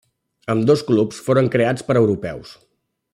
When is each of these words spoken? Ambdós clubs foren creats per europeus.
Ambdós 0.53 0.81
clubs 0.87 1.21
foren 1.27 1.53
creats 1.57 1.87
per 1.91 1.99
europeus. 2.03 2.59